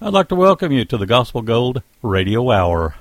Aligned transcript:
I'd 0.00 0.12
like 0.12 0.28
to 0.28 0.36
welcome 0.36 0.70
you 0.70 0.84
to 0.84 0.96
the 0.96 1.06
Gospel 1.06 1.42
Gold 1.42 1.82
Radio 2.02 2.52
Hour. 2.52 2.94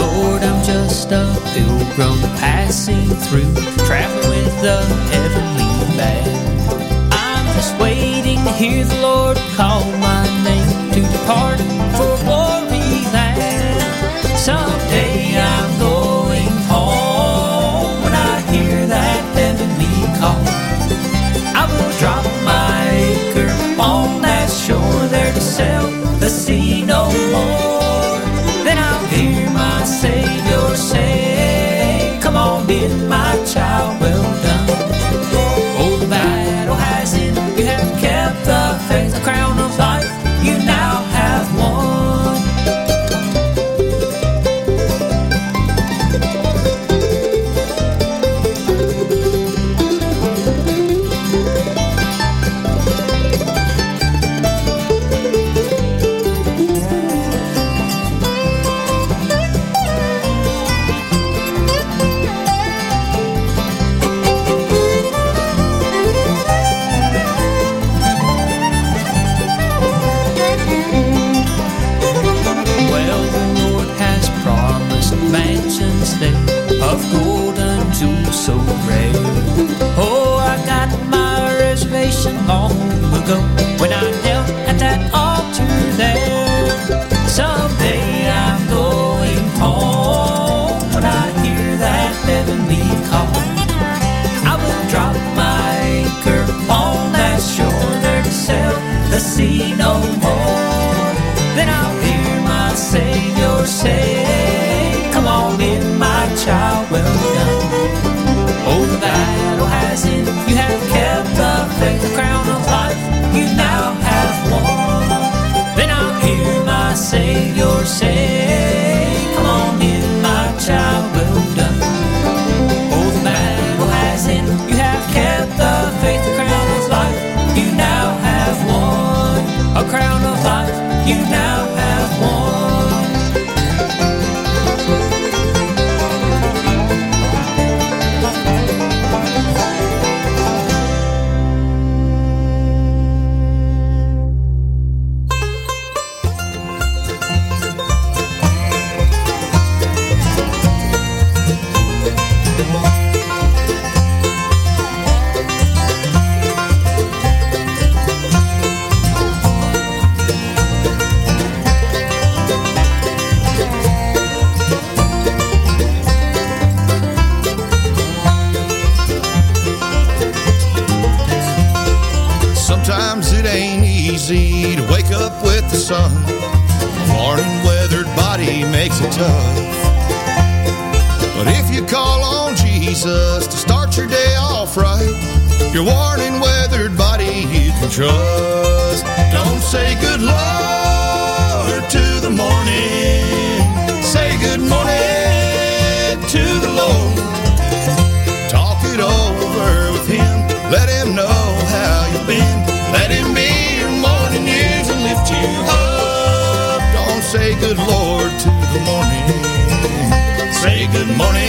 Lord, 0.00 0.42
I'm 0.44 0.64
just 0.64 1.12
a 1.12 1.36
pilgrim 1.52 2.18
passing 2.40 3.04
through, 3.04 3.52
traveling 3.84 4.44
with 4.44 4.62
the 4.62 4.80
heavenly 5.12 5.96
band. 5.98 7.12
I'm 7.12 7.46
just 7.54 7.78
waiting 7.78 8.42
to 8.44 8.52
hear 8.52 8.82
the 8.82 8.98
Lord 9.02 9.36
call 9.56 9.84
my 9.98 10.24
name 10.42 10.90
to 10.94 11.00
depart 11.02 11.58
for 11.98 12.16
glory 12.24 13.04
land 13.12 14.38
someday. 14.38 15.15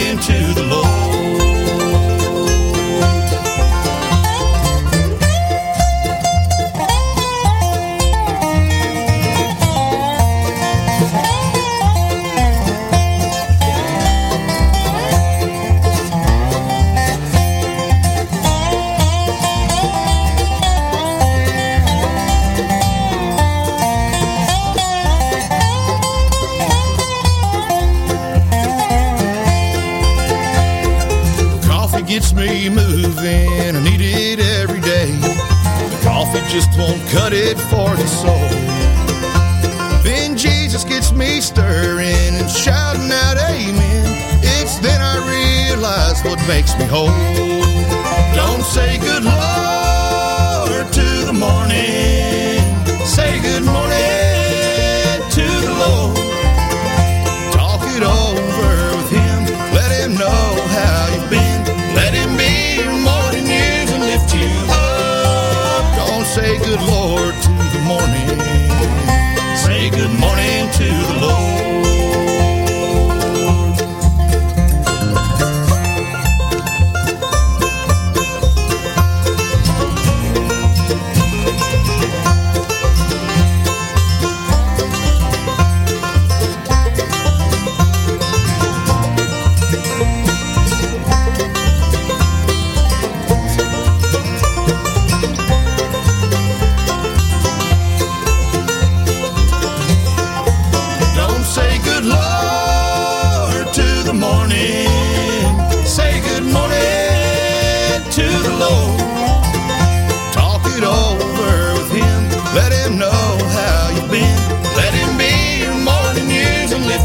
into 0.08 0.54
the 0.54 0.67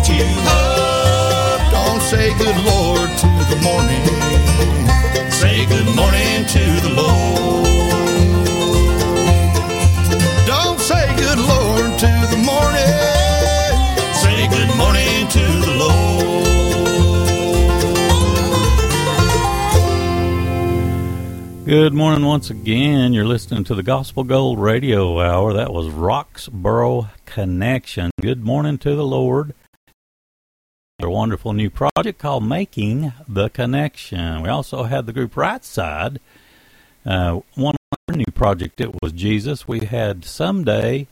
and 0.09 0.47
up. 0.47 1.71
Don't 1.71 2.01
say 2.01 2.33
good 2.37 2.57
Lord 2.65 3.09
to 3.23 3.27
the 3.51 3.59
morning. 3.63 4.03
Say 5.31 5.65
good 5.65 5.95
morning 5.95 6.45
to 6.55 6.63
the 6.85 6.93
Lord. 6.95 7.65
Don't 10.47 10.79
say 10.79 11.05
good 11.17 11.39
Lord 11.39 11.99
to 11.99 12.11
the 12.31 12.37
morning. 12.43 12.93
Say 14.23 14.47
good 14.49 14.75
morning 14.77 15.27
to 15.29 15.45
the 15.65 15.73
Lord. 15.79 16.23
Good 21.65 21.93
morning 21.93 22.25
once 22.25 22.49
again. 22.49 23.13
You're 23.13 23.25
listening 23.25 23.63
to 23.65 23.75
the 23.75 23.83
Gospel 23.83 24.23
Gold 24.25 24.59
Radio 24.59 25.19
Hour. 25.21 25.53
That 25.53 25.71
was 25.73 25.87
Roxborough 25.87 27.09
Connection. 27.25 28.11
Good 28.21 28.43
morning 28.43 28.77
to 28.79 28.95
the 28.95 29.05
Lord. 29.05 29.53
A 31.03 31.09
wonderful 31.09 31.51
new 31.51 31.69
project 31.69 32.17
called 32.17 32.47
Making 32.47 33.11
the 33.27 33.49
Connection. 33.49 34.41
We 34.41 34.47
also 34.47 34.83
had 34.83 35.05
the 35.05 35.11
group 35.11 35.35
Right 35.35 35.63
Side. 35.63 36.21
Uh, 37.05 37.41
one 37.55 37.75
new 38.15 38.31
project, 38.33 38.79
it 38.79 38.95
was 39.01 39.11
Jesus. 39.11 39.67
We 39.67 39.81
had 39.81 40.23
Someday 40.23 41.07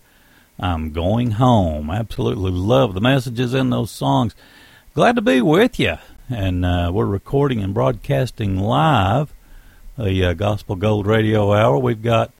I'm 0.58 0.92
Going 0.92 1.32
Home. 1.32 1.90
Absolutely 1.90 2.52
love 2.52 2.94
the 2.94 3.02
messages 3.02 3.54
in 3.54 3.70
those 3.70 3.92
songs. 3.92 4.34
Glad 4.94 5.18
to 5.18 5.22
be 5.22 5.42
with 5.42 5.78
you. 5.78 5.98
And 6.30 6.64
uh, 6.64 6.92
we're 6.94 7.06
recording 7.06 7.62
and 7.62 7.74
broadcasting 7.74 8.58
live 8.58 9.34
the 9.98 10.24
uh, 10.24 10.34
Gospel 10.34 10.78
Gold 10.78 11.06
Radio 11.06 11.54
Hour. 11.54 11.78
We've 11.78 12.02
got 12.02 12.32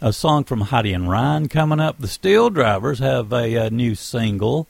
a 0.00 0.14
song 0.14 0.44
from 0.44 0.62
Heidi 0.62 0.94
and 0.94 1.10
Ryan 1.10 1.48
coming 1.48 1.80
up. 1.80 1.98
The 1.98 2.08
Steel 2.08 2.48
Drivers 2.48 3.00
have 3.00 3.30
a, 3.30 3.66
uh 3.66 3.68
new 3.68 3.94
single, 3.94 4.68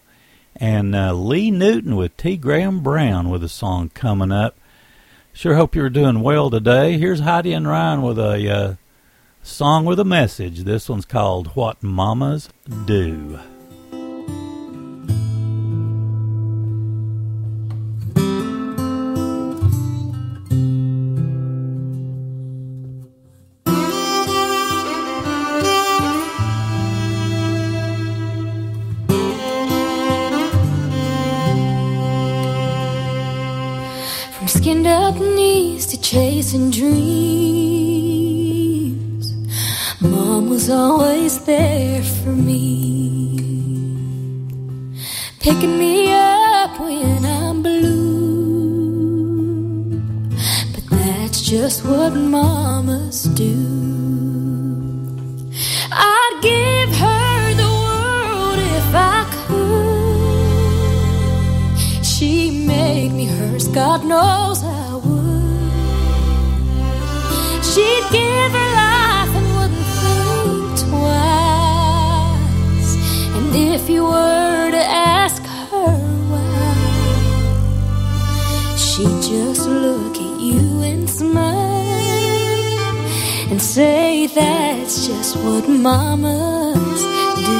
and 0.59 0.95
uh, 0.95 1.13
Lee 1.13 1.51
Newton 1.51 1.97
with 1.97 2.17
T. 2.17 2.37
Graham 2.37 2.81
Brown 2.81 3.31
with 3.31 3.45
a 3.45 3.49
song 3.49 3.91
coming 3.95 4.33
up. 4.33 4.57
Sure 5.33 5.55
hope 5.55 5.75
you're 5.75 5.91
doing 5.91 6.21
well 6.21 6.51
today. 6.51 6.99
Here's 6.99 7.21
Heidi 7.21 7.53
and 7.53 7.69
Ryan 7.69 8.03
with 8.03 8.19
a 8.19 8.51
uh, 8.51 8.75
song 9.43 9.85
with 9.85 10.01
a 10.01 10.05
message. 10.05 10.61
This 10.61 10.89
one's 10.89 11.05
called 11.05 11.49
What 11.49 11.83
Mamas 11.83 12.49
Do. 12.87 13.39
Up 35.05 35.17
knees 35.37 35.87
to 35.87 35.97
chasing 36.01 36.71
dreams, 36.71 37.27
Mom 40.01 40.51
was 40.51 40.69
always 40.71 41.35
there 41.45 42.03
for 42.03 42.35
me. 42.49 42.67
Picking 45.41 45.79
me 45.79 46.13
up 46.13 46.79
when 46.81 47.25
I'm 47.25 47.63
blue. 47.63 47.99
But 50.75 50.85
that's 50.91 51.41
just 51.43 51.85
what 51.85 52.13
mamas 52.15 53.23
do. 53.43 53.57
I'd 55.91 56.35
give 56.51 56.91
her 57.05 57.55
the 57.63 57.71
world 57.85 58.59
if 58.79 58.89
I 59.15 59.19
could. 59.47 60.07
She 62.05 62.33
made 62.67 63.13
me 63.13 63.27
hers, 63.27 63.69
God 63.69 64.05
knows 64.05 64.58
if 73.81 73.89
you 73.89 74.03
were 74.03 74.71
to 74.71 74.85
ask 75.17 75.43
her 75.71 75.95
why, 76.31 76.75
she'd 78.77 79.23
just 79.33 79.69
look 79.69 80.17
at 80.17 80.41
you 80.41 80.83
and 80.83 81.09
smile 81.09 81.89
and 83.51 83.61
say 83.63 84.27
that's 84.27 85.07
just 85.07 85.37
what 85.37 85.69
mamas 85.69 87.03
do. 87.47 87.59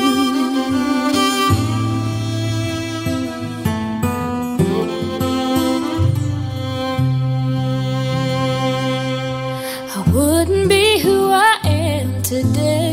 I 9.97 10.01
wouldn't 10.13 10.69
be 10.69 10.99
who 10.99 11.31
I 11.31 11.59
am 11.65 12.23
today. 12.23 12.88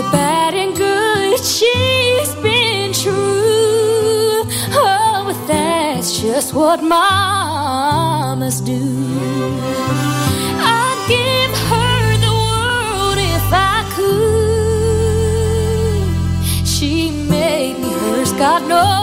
The 0.00 0.08
bad 0.10 0.54
and 0.54 0.74
good, 0.76 1.38
she's 1.44 2.34
been 2.36 2.92
true. 2.92 4.44
Oh, 4.72 5.24
but 5.26 5.46
that's 5.46 6.18
just 6.20 6.54
what 6.54 6.82
mamas 6.82 8.60
do. 8.62 8.80
I'd 10.76 11.00
give 11.14 11.52
her 11.72 12.16
the 12.26 12.32
world 12.48 13.18
if 13.36 13.46
I 13.52 13.78
could. 13.96 15.06
She 16.66 17.10
made 17.28 17.78
me 17.78 17.90
hers, 17.92 18.32
God 18.32 18.62
knows 18.68 18.99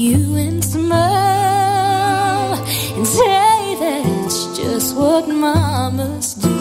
you 0.00 0.34
and 0.36 0.64
smile 0.64 2.54
and 2.96 3.06
say 3.06 3.76
that's 3.78 4.56
just 4.56 4.96
what 4.96 5.28
mamas 5.28 6.32
do. 6.34 6.59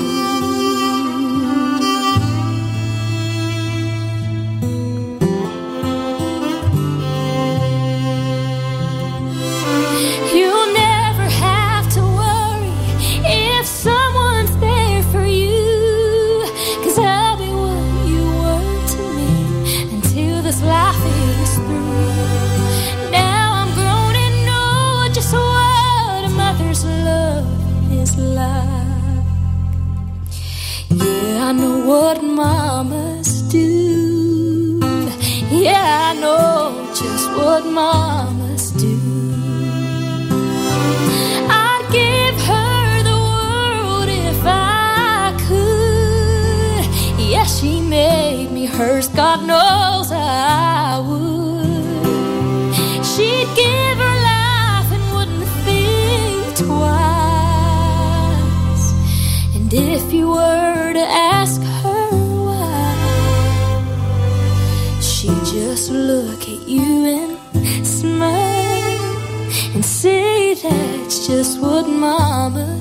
Just 71.30 71.60
what 71.62 71.88
mama 71.88 72.79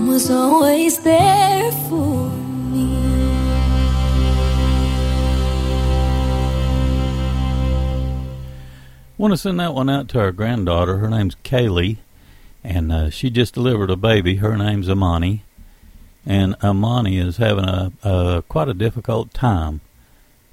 Mom 0.00 0.08
was 0.08 0.30
always 0.30 0.98
there 1.00 1.70
for 1.70 2.30
me. 2.30 2.86
Want 9.18 9.34
to 9.34 9.36
send 9.36 9.60
that 9.60 9.74
one 9.74 9.90
out 9.90 10.08
to 10.08 10.20
our 10.20 10.32
granddaughter. 10.32 10.96
Her 10.96 11.10
name's 11.10 11.34
Kaylee, 11.44 11.98
and 12.64 12.90
uh, 12.90 13.10
she 13.10 13.28
just 13.28 13.52
delivered 13.52 13.90
a 13.90 13.96
baby. 13.96 14.36
Her 14.36 14.56
name's 14.56 14.88
Amani, 14.88 15.42
and 16.24 16.56
Amani 16.64 17.18
is 17.18 17.36
having 17.36 17.66
a, 17.66 17.92
a 18.02 18.42
quite 18.48 18.68
a 18.68 18.74
difficult 18.74 19.34
time. 19.34 19.82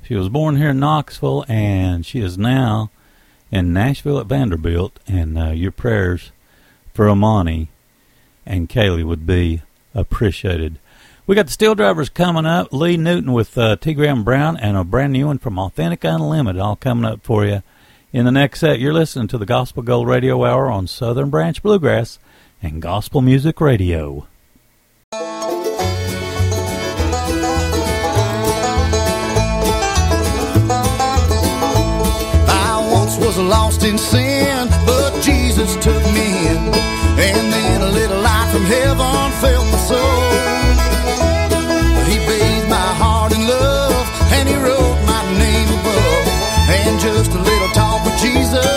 She 0.04 0.16
was 0.16 0.28
born 0.28 0.58
here 0.58 0.72
in 0.72 0.80
Knoxville, 0.82 1.46
and 1.48 2.06
she 2.06 2.20
is 2.20 2.38
now 2.38 2.92
in 3.50 3.72
Nashville 3.72 4.20
at 4.20 4.26
Vanderbilt. 4.26 5.00
And 5.08 5.38
uh, 5.38 5.52
your 5.52 5.72
prayers 5.72 6.34
for 6.94 7.08
Amani 7.08 7.70
and 8.48 8.70
Kaylee 8.70 9.04
would 9.04 9.28
be 9.28 9.62
appreciated. 9.94 10.80
We 11.28 11.36
got 11.36 11.46
the 11.48 11.52
Steel 11.52 11.76
Drivers 11.76 12.08
coming 12.08 12.46
up. 12.46 12.72
Lee 12.72 12.96
Newton 12.96 13.34
with 13.34 13.58
uh, 13.58 13.76
T. 13.76 13.94
Graham 13.94 14.24
Brown 14.24 14.56
and 14.56 14.78
a 14.78 14.86
brand 14.86 15.12
new 15.12 15.28
one 15.28 15.40
from 15.40 15.60
Authentic 15.60 16.06
Unlimited 16.06 16.62
all 16.62 16.78
coming 16.78 17.04
up 17.04 17.22
for 17.22 17.46
you. 17.46 17.64
In 18.14 18.24
the 18.24 18.32
next 18.32 18.62
set, 18.62 18.80
you're 18.80 18.94
listening 18.94 19.28
to 19.28 19.38
the 19.38 19.46
Gospel 19.46 19.84
Gold 19.84 20.08
Radio 20.08 20.46
Hour 20.46 20.72
on 20.72 20.88
Southern 20.88 21.30
Branch 21.30 21.62
Bluegrass 21.62 22.18
and 22.62 22.82
Gospel 22.82 23.22
Music 23.22 23.60
Radio. 23.60 24.26
I 25.12 25.58
once 32.90 33.18
was 33.18 33.38
lost 33.38 33.84
in 33.84 33.98
sin, 33.98 34.70
but 34.86 35.22
Jesus 35.22 35.76
took 35.84 36.02
me 36.06 36.48
in. 36.48 36.74
And 37.20 37.57
heaven 38.74 39.32
filled 39.42 39.70
my 39.74 39.80
soul. 39.90 40.22
He 42.10 42.16
bathed 42.28 42.70
my 42.70 42.90
heart 43.02 43.32
in 43.38 43.44
love, 43.48 44.06
and 44.36 44.48
he 44.50 44.56
wrote 44.56 45.00
my 45.14 45.24
name 45.44 45.70
above. 45.80 46.26
And 46.78 47.00
just 47.00 47.32
a 47.32 47.42
little 47.50 47.72
talk 47.80 48.06
with 48.06 48.18
Jesus 48.20 48.77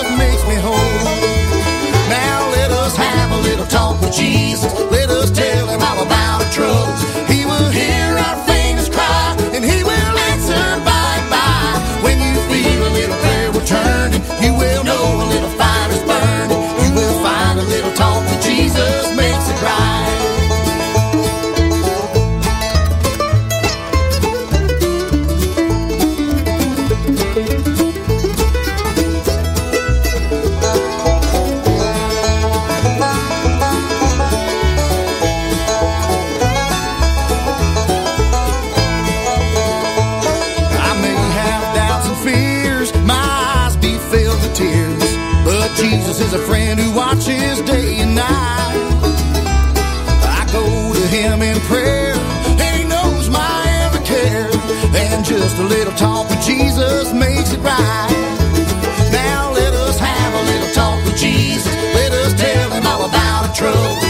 is 46.32 46.40
a 46.40 46.46
friend 46.46 46.78
who 46.78 46.94
watches 46.94 47.60
day 47.62 47.98
and 47.98 48.14
night. 48.14 48.90
I 50.22 50.46
go 50.52 50.64
to 50.92 51.06
him 51.08 51.42
in 51.42 51.58
prayer, 51.62 52.14
and 52.14 52.76
he 52.76 52.84
knows 52.84 53.28
my 53.28 53.64
every 53.84 54.04
care. 54.04 54.48
And 54.94 55.24
just 55.24 55.58
a 55.58 55.64
little 55.64 55.94
talk 55.94 56.28
with 56.28 56.42
Jesus 56.44 57.12
makes 57.12 57.52
it 57.52 57.60
right. 57.60 58.10
Now 59.12 59.50
let 59.52 59.74
us 59.74 59.98
have 59.98 60.34
a 60.34 60.42
little 60.52 60.74
talk 60.74 61.04
with 61.04 61.16
Jesus. 61.16 61.66
Let 61.94 62.12
us 62.12 62.34
tell 62.34 62.70
him 62.70 62.86
all 62.86 63.04
about 63.08 63.48
our 63.48 63.54
trouble. 63.54 64.09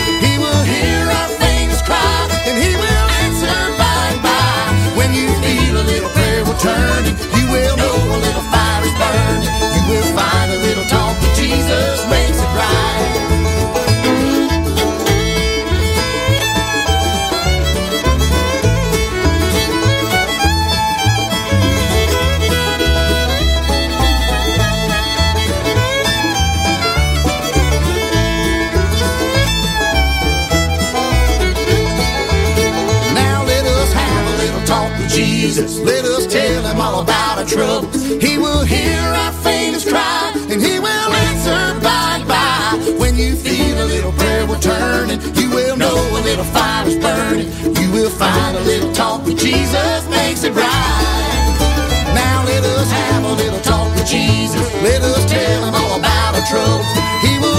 Jesus. 35.60 35.80
Let 35.80 36.04
us 36.04 36.26
tell 36.26 36.62
him 36.62 36.80
all 36.80 37.00
about 37.00 37.38
our 37.38 37.44
troubles. 37.44 37.94
He 38.22 38.38
will 38.38 38.64
hear 38.64 38.98
our 38.98 39.32
faintest 39.44 39.88
cry, 39.88 40.32
and 40.50 40.60
he 40.60 40.78
will 40.78 41.12
answer 41.28 41.80
by 41.80 42.16
and 42.16 42.28
by. 42.28 42.96
When 42.98 43.16
you 43.16 43.36
feel 43.36 43.76
a 43.84 43.86
little 43.86 44.12
prayer 44.12 44.46
will 44.46 44.60
turning, 44.60 45.20
you 45.36 45.50
will 45.50 45.76
know 45.76 45.94
a 45.94 46.20
little 46.22 46.44
fire 46.44 46.86
is 46.86 46.96
burning. 46.96 47.48
You 47.76 47.90
will 47.92 48.10
find 48.10 48.56
a 48.56 48.60
little 48.60 48.92
talk 48.92 49.24
with 49.24 49.38
Jesus 49.38 50.08
makes 50.08 50.44
it 50.44 50.52
right. 50.52 52.12
Now 52.14 52.44
let 52.44 52.64
us 52.64 52.90
have 52.90 53.24
a 53.24 53.32
little 53.34 53.60
talk 53.60 53.94
with 53.94 54.06
Jesus. 54.06 54.64
Let 54.82 55.02
us 55.02 55.30
tell 55.30 55.64
him 55.64 55.74
all 55.74 55.98
about 55.98 56.34
our 56.36 56.46
troubles. 56.46 56.86
He 57.22 57.38
will 57.38 57.49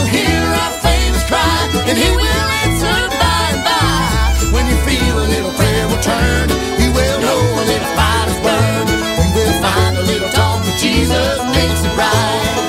Jesus 11.81 12.60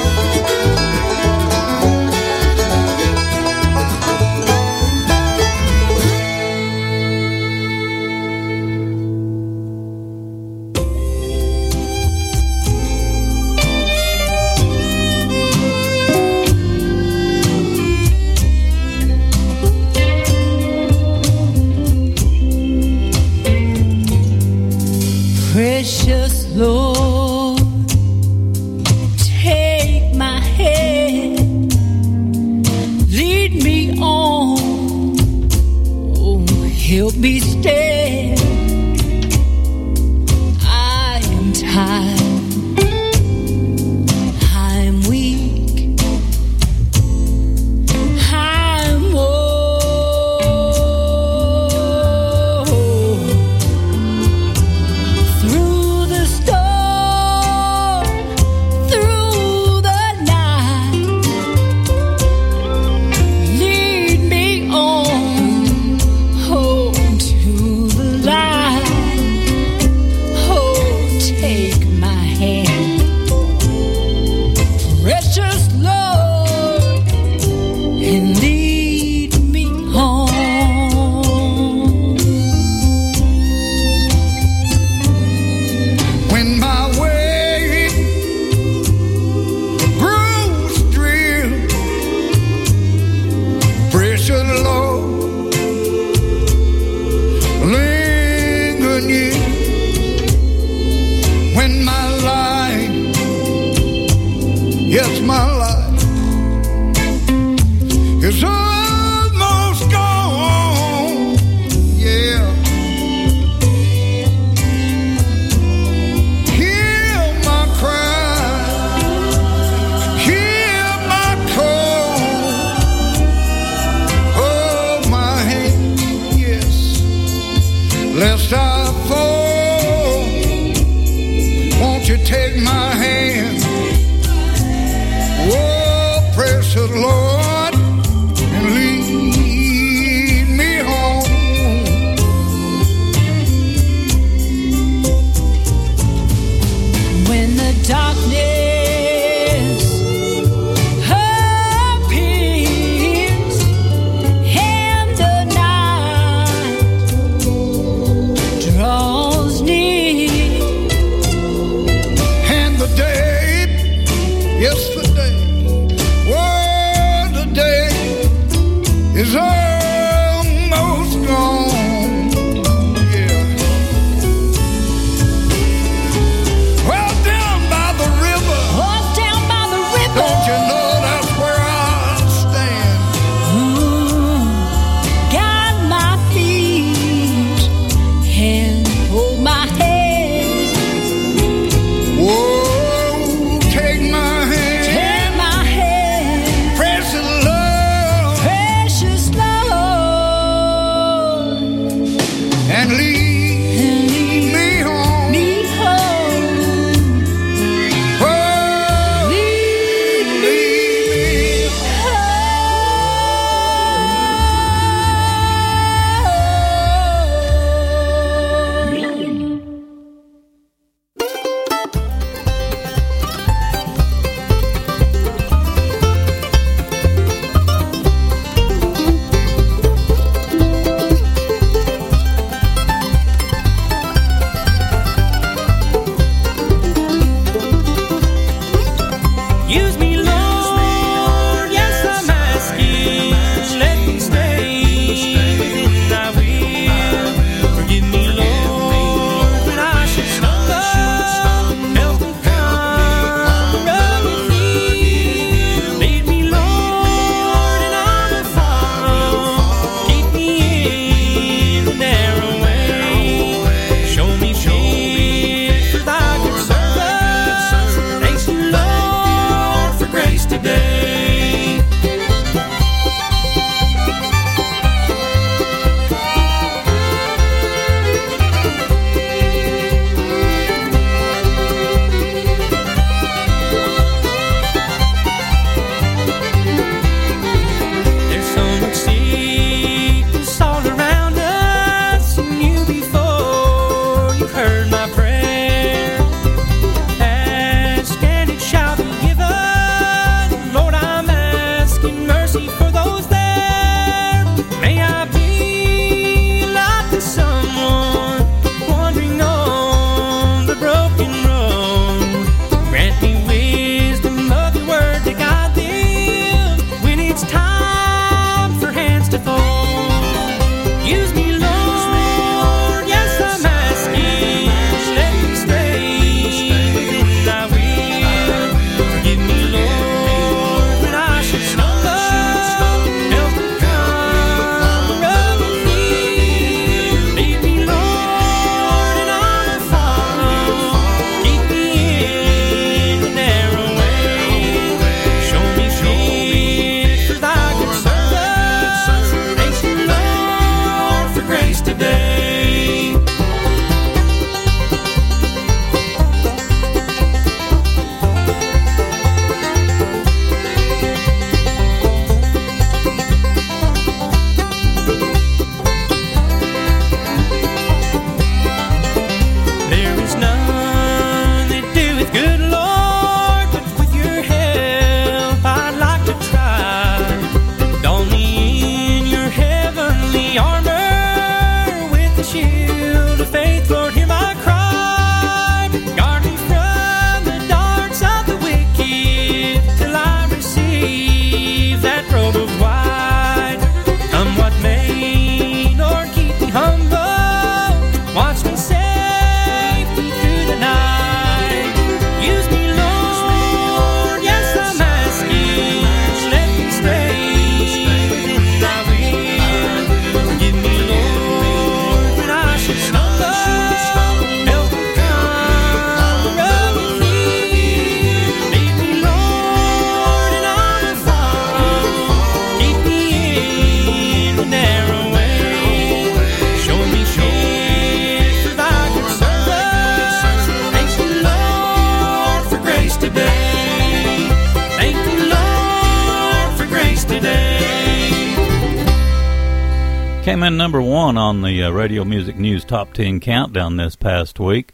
Radio 442.02 442.24
Music 442.24 442.56
News 442.56 442.84
Top 442.84 443.12
10 443.12 443.38
Countdown 443.38 443.96
this 443.96 444.16
past 444.16 444.58
week. 444.58 444.92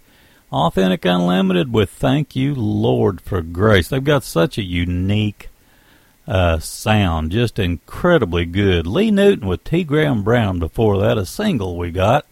Authentic 0.53 1.07
Unlimited 1.07 1.73
with 1.73 1.89
Thank 1.89 2.37
You, 2.37 2.55
Lord, 2.55 3.23
for 3.23 3.41
Grace. 3.41 3.89
They've 3.89 4.05
got 4.05 4.25
such 4.25 4.59
a 4.59 4.63
unique 4.63 5.49
uh, 6.27 6.59
sound, 6.59 7.33
just 7.33 7.59
incredibly 7.59 8.45
good. 8.45 8.87
Lee 8.87 9.11
Newton 9.11 9.49
with 9.49 9.65
T. 9.65 9.85
Graham 9.85 10.23
Brown 10.23 10.59
before 10.59 10.99
that, 10.99 11.17
a 11.17 11.25
single 11.25 11.79
we 11.79 11.91
got 11.91 12.27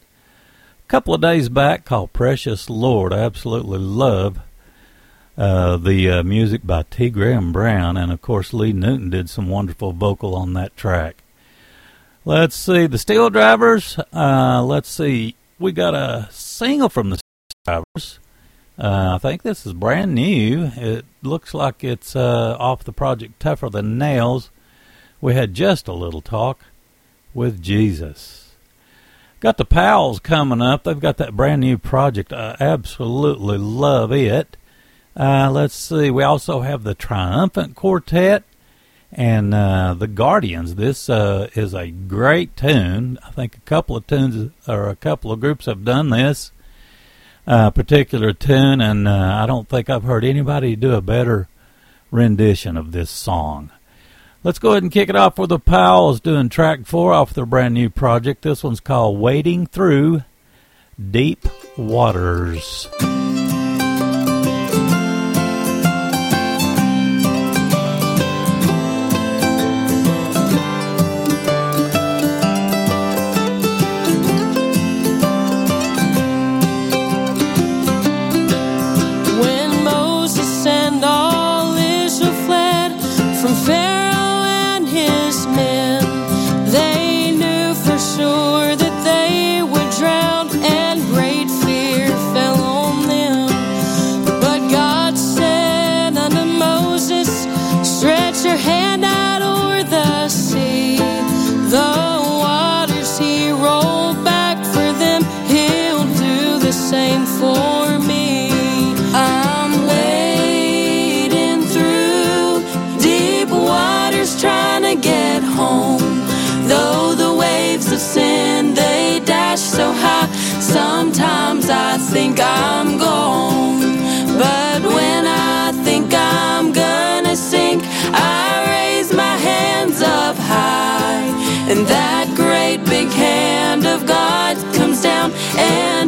a 0.85 0.89
couple 0.89 1.15
of 1.15 1.23
days 1.23 1.49
back 1.49 1.87
called 1.87 2.13
Precious 2.13 2.69
Lord. 2.69 3.15
I 3.15 3.21
absolutely 3.21 3.79
love 3.79 4.41
uh, 5.39 5.79
the 5.79 6.11
uh, 6.11 6.23
music 6.23 6.67
by 6.67 6.83
T. 6.83 7.09
Graham 7.09 7.51
Brown, 7.51 7.97
and 7.97 8.13
of 8.13 8.21
course, 8.21 8.53
Lee 8.53 8.75
Newton 8.75 9.09
did 9.09 9.31
some 9.31 9.49
wonderful 9.49 9.93
vocal 9.93 10.35
on 10.35 10.53
that 10.53 10.77
track. 10.77 11.23
Let's 12.29 12.57
see, 12.57 12.89
the 12.89 12.99
Steel 12.99 13.31
Drivers. 13.31 14.01
Uh, 14.13 14.61
let's 14.65 14.89
see, 14.89 15.37
we 15.61 15.71
got 15.71 15.95
a 15.95 16.27
single 16.33 16.89
from 16.89 17.11
the 17.11 17.19
Steel 17.19 17.85
Drivers. 17.95 18.19
Uh, 18.77 19.13
I 19.15 19.19
think 19.19 19.43
this 19.43 19.65
is 19.65 19.73
brand 19.73 20.13
new. 20.13 20.73
It 20.75 21.05
looks 21.23 21.55
like 21.55 21.85
it's 21.85 22.17
uh, 22.17 22.57
off 22.59 22.83
the 22.83 22.93
project 22.93 23.39
Tougher 23.39 23.71
Than 23.71 23.97
Nails. 23.97 24.51
We 25.21 25.35
had 25.35 25.55
just 25.55 25.87
a 25.87 25.93
little 25.93 26.21
talk 26.21 26.59
with 27.33 27.63
Jesus. 27.63 28.57
Got 29.39 29.57
the 29.57 29.65
Pals 29.65 30.19
coming 30.19 30.61
up. 30.61 30.83
They've 30.83 30.99
got 30.99 31.19
that 31.19 31.37
brand 31.37 31.61
new 31.61 31.79
project. 31.79 32.33
I 32.33 32.57
absolutely 32.59 33.59
love 33.59 34.11
it. 34.11 34.57
Uh, 35.17 35.49
let's 35.53 35.77
see. 35.77 36.11
We 36.11 36.25
also 36.25 36.63
have 36.63 36.83
the 36.83 36.97
Triumphant 36.97 37.77
Quartet 37.77 38.43
and 39.13 39.55
uh, 39.55 39.95
the 39.95 40.07
Guardians. 40.07 40.75
This 40.75 41.09
uh, 41.09 41.49
is 41.55 41.75
a 41.75 41.89
great 41.91 42.57
tune. 42.57 43.19
I 43.25 43.31
think 43.31 43.57
a 43.57 43.61
couple 43.61 43.97
of 43.97 44.07
tunes 44.07 44.53
or 44.67 44.89
a 44.89 44.97
couple 44.97 45.33
of 45.33 45.41
groups 45.41 45.67
have 45.67 45.85
done 45.85 46.11
this 46.11 46.53
uh, 47.47 47.71
particular 47.71 48.33
tune, 48.33 48.81
and 48.81 49.07
uh, 49.07 49.39
I 49.43 49.47
don't 49.47 49.69
think 49.69 49.89
I've 49.89 50.03
heard 50.03 50.25
anybody 50.25 50.77
do 50.77 50.95
a 50.95 51.01
better 51.01 51.49
rendition 52.11 52.77
of 52.77 52.93
this 52.93 53.11
song. 53.11 53.71
Let's 54.43 54.59
go 54.59 54.71
ahead 54.71 54.83
and 54.83 54.93
kick 54.93 55.09
it 55.09 55.17
off 55.17 55.39
with 55.39 55.51
the 55.51 55.59
Pals 55.59 56.21
doing 56.21 56.49
track 56.49 56.87
four 56.87 57.13
off 57.13 57.35
their 57.35 57.47
brand 57.47 57.75
new 57.75 57.91
project. 57.91 58.43
This 58.43 58.63
one's 58.63 58.81
called 58.81 59.19
Wading 59.19 59.67
Through 59.67 60.23
Deep 61.11 61.47
Waters. 61.77 62.89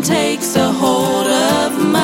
Takes 0.09 0.57
a 0.57 0.73
hold 0.73 1.27
of 1.27 1.85
mine. 1.85 1.98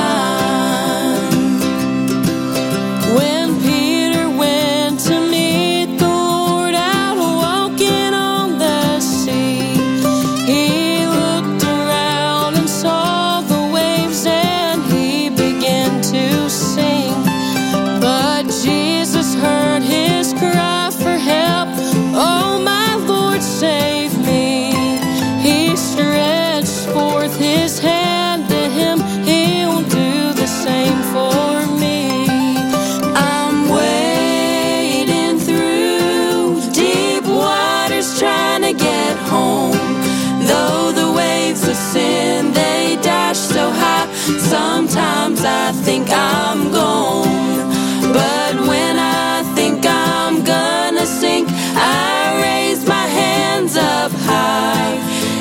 Think 45.84 46.08
I'm 46.10 46.72
gone. 46.72 47.68
But 48.12 48.54
when 48.66 48.98
I 48.98 49.42
think 49.54 49.84
I'm 49.86 50.42
gonna 50.42 51.04
sink, 51.04 51.46
I 51.76 52.40
raise 52.40 52.86
my 52.88 53.06
hands 53.06 53.76
up 53.76 54.10
high, 54.24 54.94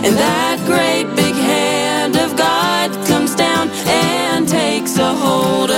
and 0.03 0.13
that 0.17 0.57
great 0.65 1.07
big 1.15 1.35
hand 1.35 2.17
of 2.17 2.35
God 2.35 2.91
comes 3.07 3.35
down 3.35 3.69
and 3.87 4.45
takes 4.45 4.97
a 4.97 5.13
hold 5.15 5.71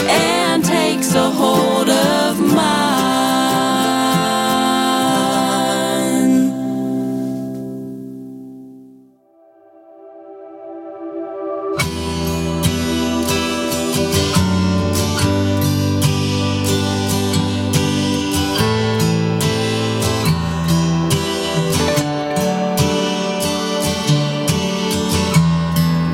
and 0.00 0.64
takes 0.64 1.14
a 1.14 1.30
hold 1.30 1.88
of 1.88 2.40
mine. 2.40 2.96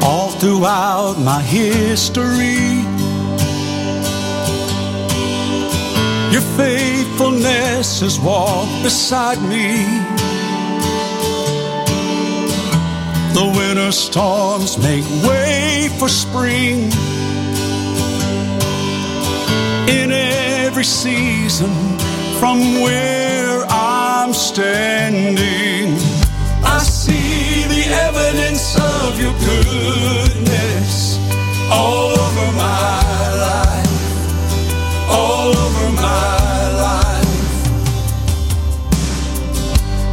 all 0.05 0.31
throughout 0.31 1.19
my 1.19 1.41
history. 1.43 2.62
Faithfulness 6.57 8.01
has 8.01 8.19
walked 8.21 8.83
beside 8.83 9.41
me. 9.43 9.69
The 13.35 13.47
winter 13.57 13.93
storms 13.93 14.77
make 14.79 15.05
way 15.27 15.89
for 15.99 16.09
spring. 16.09 16.91
In 19.89 20.13
every 20.13 20.85
season, 20.85 21.73
from 22.39 22.59
where 22.83 23.65
I'm 23.69 24.33
standing, 24.35 25.97
I 26.65 26.79
see 26.79 27.65
the 27.75 27.85
evidence 28.09 28.77
of 28.79 29.21
your 29.21 29.35
goodness 29.51 31.19
all 31.71 32.11
over 32.27 32.47
my 32.57 33.01
life, 33.49 33.92
all 35.13 35.49
over 35.65 35.89
my 35.93 36.71
life. 36.87 37.35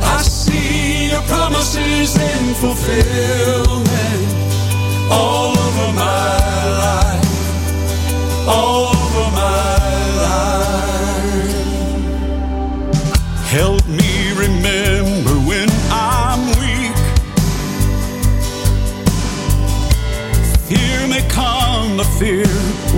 I 0.04 0.22
see 0.22 1.10
your 1.12 1.24
promises 1.24 2.16
in 2.18 2.54
fulfillment 2.56 4.30
all 5.12 5.58
over 5.58 5.94
my 5.94 6.36
life, 6.86 7.28
all 8.48 8.88
over 8.88 9.26
my 9.32 9.78
life. 10.26 11.54
Help 13.58 13.84
me 13.88 14.14
remember 14.46 15.36
when 15.50 15.70
I'm 15.92 16.42
weak. 16.62 16.98
Fear 20.68 21.08
may 21.08 21.24
come, 21.30 21.98
but 21.98 22.10
fear 22.20 22.46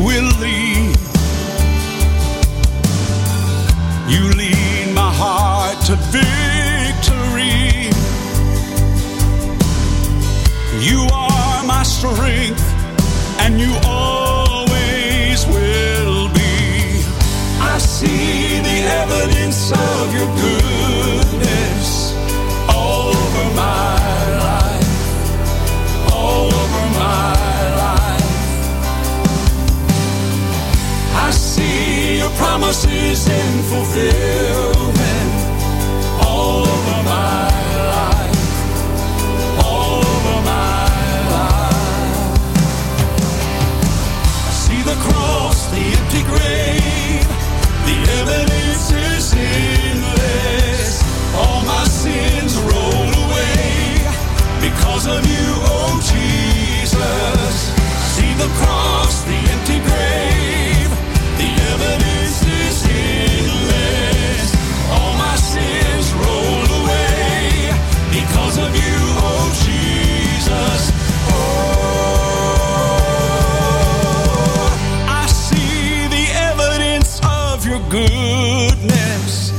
will 0.06 0.30
leave. 0.42 0.91
Heart 5.24 5.78
to 5.86 5.96
victory. 6.10 7.94
You 10.90 11.00
are 11.14 11.64
my 11.64 11.84
strength, 11.84 12.66
and 13.44 13.60
you 13.64 13.72
always 13.86 15.46
will 15.56 16.28
be. 16.34 17.06
I 17.74 17.78
see 17.78 18.62
the 18.70 18.78
evidence 19.02 19.72
of 19.72 20.04
your 20.18 20.30
goodness 20.46 21.88
all 22.68 23.10
over 23.22 23.46
my 23.66 24.10
life, 24.48 24.92
all 26.18 26.48
over 26.62 26.84
my 27.06 27.36
life. 27.84 28.32
I 31.28 31.30
see 31.30 32.18
your 32.22 32.34
promises 32.42 33.28
in 33.28 33.52
fulfillment 33.72 35.01
the 46.40 47.98
evidence 48.20 48.92
is 48.92 49.34
endless. 49.34 51.04
All 51.36 51.62
my 51.66 51.84
sins 51.86 52.58
roll 52.58 53.10
away 53.26 54.06
because 54.62 55.08
of 55.08 55.26
you, 55.26 55.48
oh 55.74 56.00
Jesus. 56.14 57.56
See 58.16 58.34
the 58.36 58.50
cross, 58.60 59.24
the 59.24 59.38
empty 59.54 59.80
grave, 59.80 60.31
goodness 77.92 79.52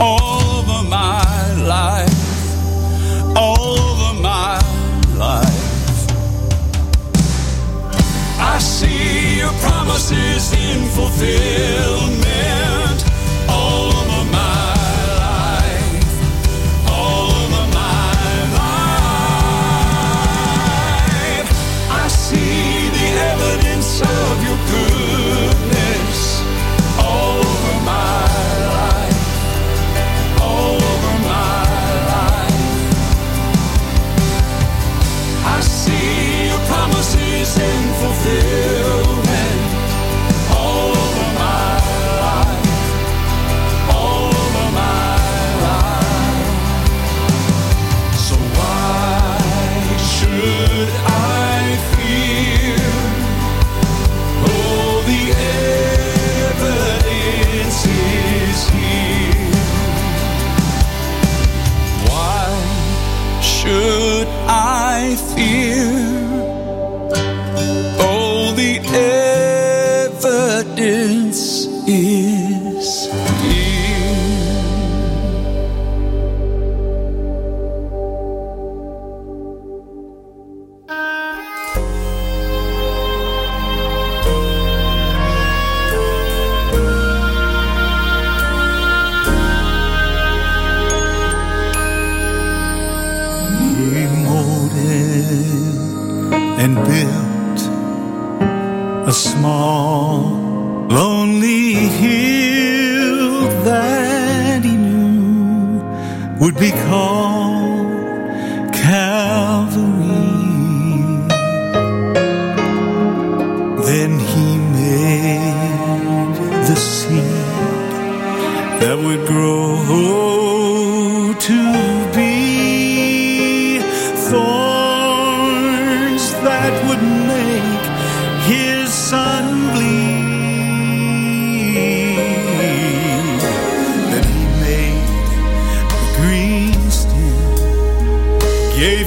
over 0.00 0.82
my 0.88 1.54
life, 1.62 2.10
over 3.36 4.20
my 4.20 4.58
life. 5.16 6.06
I 8.40 8.58
see 8.58 9.38
your 9.38 9.52
promises 9.62 10.52
in 10.52 10.84
fulfillment 10.88 11.89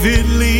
gave 0.03 0.52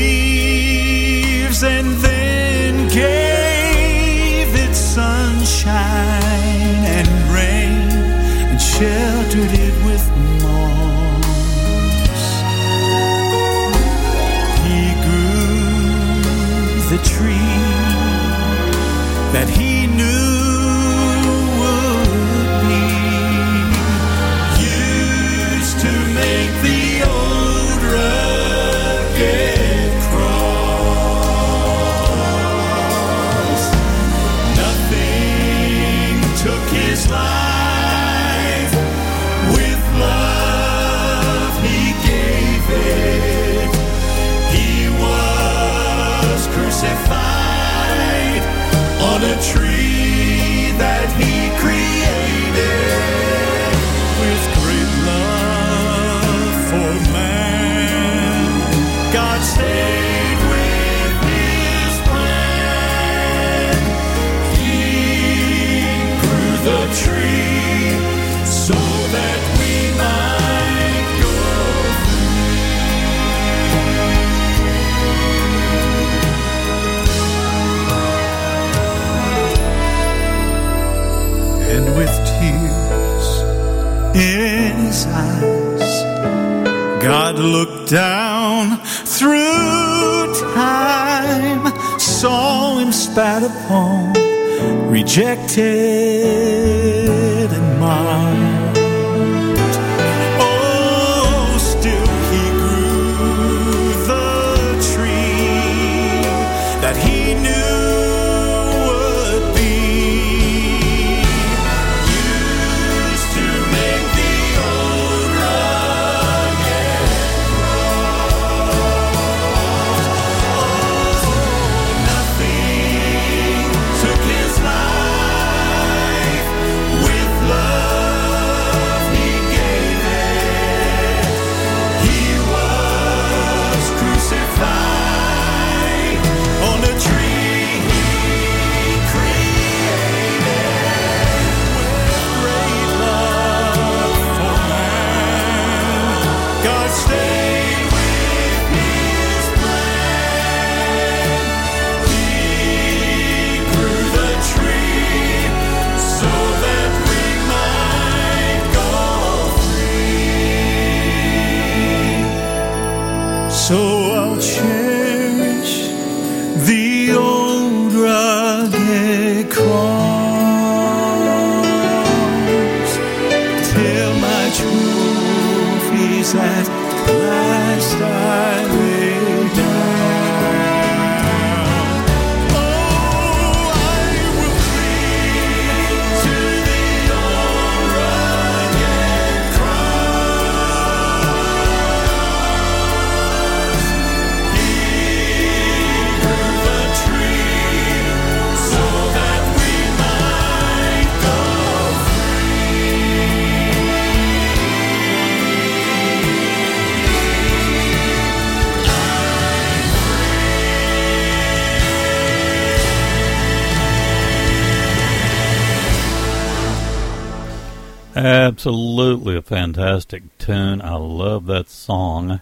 Absolutely 218.24 219.36
a 219.36 219.41
fantastic 219.41 220.38
tune. 220.38 220.82
I 220.82 220.95
love 220.95 221.45
that 221.47 221.69
song. 221.69 222.39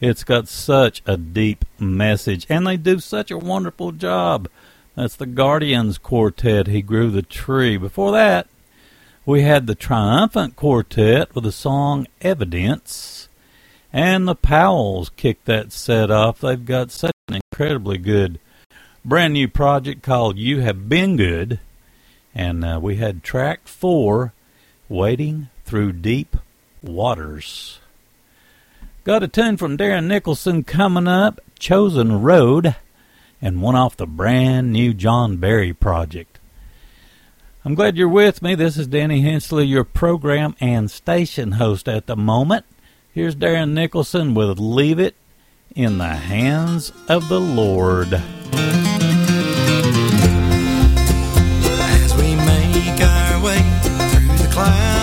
It's 0.00 0.22
got 0.22 0.46
such 0.46 1.02
a 1.04 1.16
deep 1.16 1.64
message, 1.80 2.46
and 2.48 2.64
they 2.64 2.76
do 2.76 3.00
such 3.00 3.32
a 3.32 3.36
wonderful 3.36 3.90
job. 3.90 4.48
That's 4.94 5.16
the 5.16 5.26
Guardians 5.26 5.98
Quartet. 5.98 6.68
He 6.68 6.80
grew 6.80 7.10
the 7.10 7.22
tree. 7.22 7.76
Before 7.76 8.12
that, 8.12 8.46
we 9.24 9.42
had 9.42 9.66
the 9.66 9.74
Triumphant 9.74 10.54
Quartet 10.54 11.34
with 11.34 11.42
the 11.42 11.50
song 11.50 12.06
Evidence, 12.20 13.28
and 13.92 14.28
the 14.28 14.36
Powells 14.36 15.10
kicked 15.16 15.46
that 15.46 15.72
set 15.72 16.08
off. 16.08 16.38
They've 16.38 16.64
got 16.64 16.92
such 16.92 17.16
an 17.26 17.40
incredibly 17.50 17.98
good 17.98 18.38
brand 19.04 19.32
new 19.32 19.48
project 19.48 20.04
called 20.04 20.38
You 20.38 20.60
Have 20.60 20.88
Been 20.88 21.16
Good, 21.16 21.58
and 22.32 22.64
uh, 22.64 22.78
we 22.80 22.98
had 22.98 23.24
track 23.24 23.66
four, 23.66 24.32
Wading 24.88 25.48
Through 25.64 25.94
Deep 25.94 26.36
Waters. 26.80 27.80
Got 29.02 29.24
a 29.24 29.28
tune 29.28 29.56
from 29.56 29.76
Darren 29.76 30.06
Nicholson 30.06 30.62
coming 30.62 31.08
up, 31.08 31.40
Chosen 31.58 32.22
Road, 32.22 32.76
and 33.42 33.60
one 33.60 33.74
off 33.74 33.96
the 33.96 34.06
brand 34.06 34.72
new 34.72 34.94
John 34.94 35.38
Barry 35.38 35.72
project. 35.72 36.38
I'm 37.64 37.74
glad 37.74 37.96
you're 37.96 38.08
with 38.08 38.42
me. 38.42 38.54
This 38.54 38.76
is 38.76 38.86
Danny 38.86 39.22
Hensley, 39.22 39.64
your 39.64 39.82
program 39.82 40.54
and 40.60 40.88
station 40.88 41.52
host 41.52 41.88
at 41.88 42.06
the 42.06 42.16
moment. 42.16 42.64
Here's 43.12 43.34
Darren 43.34 43.72
Nicholson 43.72 44.34
with 44.34 44.60
Leave 44.60 45.00
It 45.00 45.16
in 45.74 45.98
the 45.98 46.14
Hands 46.14 46.92
of 47.08 47.28
the 47.28 47.40
Lord. 47.40 48.22
Through 54.56 54.95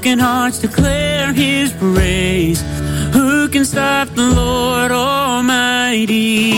broken 0.00 0.18
hearts 0.18 0.58
declare 0.58 1.30
his 1.34 1.72
praise. 1.74 2.62
Who 3.12 3.50
can 3.50 3.66
stop 3.66 4.08
the 4.08 4.30
Lord 4.30 4.92
Almighty? 4.92 6.54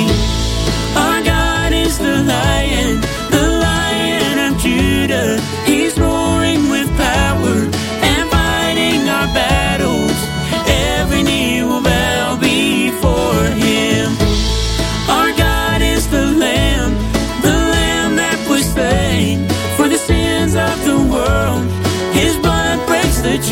Our 0.94 1.24
God 1.24 1.72
is 1.72 1.98
the 1.98 2.22
lion, 2.22 3.00
the 3.30 3.46
lion 3.66 4.52
of 4.52 4.60
Judah. 4.60 5.41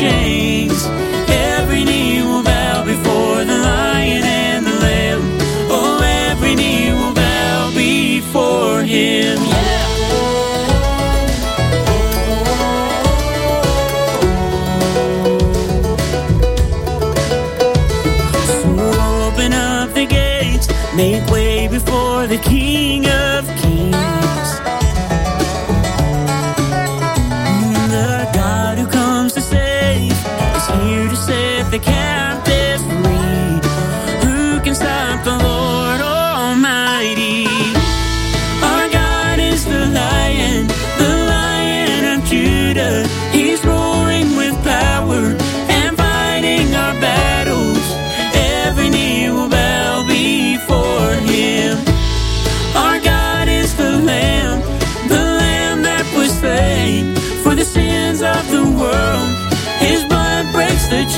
chains. 0.01 0.87
Every 1.29 1.83
knee 1.83 2.23
will 2.23 2.43
bow 2.43 2.83
before 2.83 3.45
the 3.45 3.57
lion 3.57 4.23
and 4.23 4.65
the 4.65 4.73
lamb. 4.85 5.21
Oh, 5.69 6.01
every 6.29 6.55
knee 6.55 6.91
will 6.91 7.13
bow 7.13 7.71
before 7.75 8.81
him. 8.81 9.70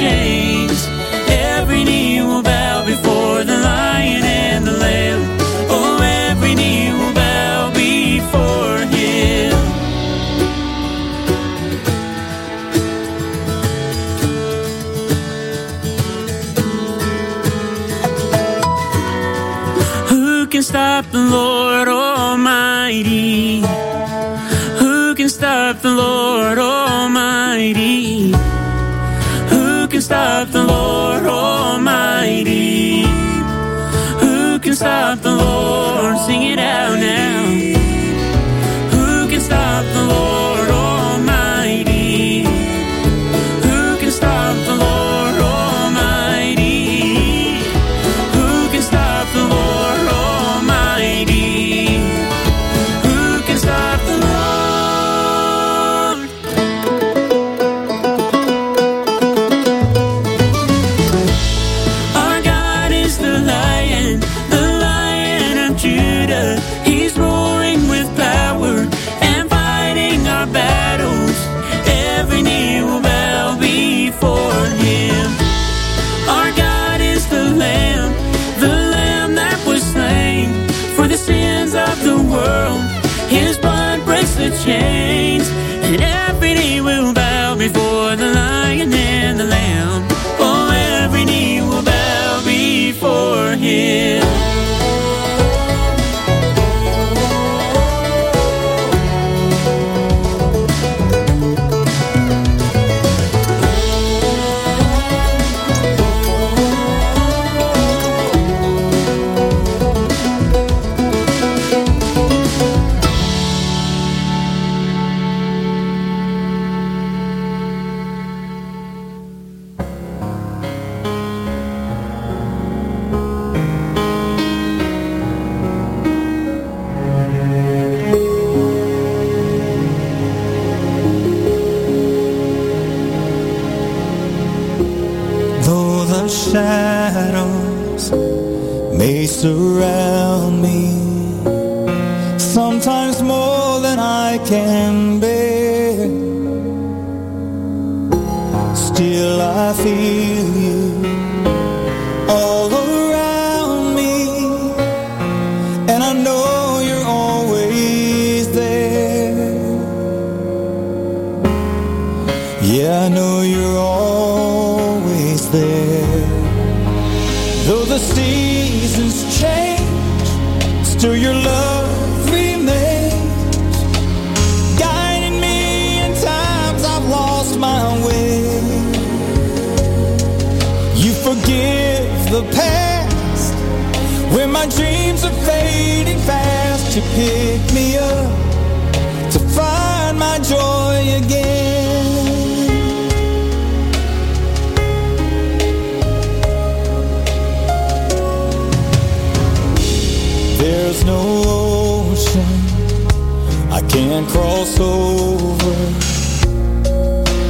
change. 0.03 0.32
stop 30.03 30.49
the 30.49 30.63
Lord 30.63 31.25
Almighty? 31.25 33.03
Who 34.19 34.59
can 34.59 34.75
stop 34.75 35.19
the 35.19 35.33
Lord? 35.33 36.17
Sing 36.27 36.43
it 36.43 36.59
out 36.59 36.99
now. 36.99 37.72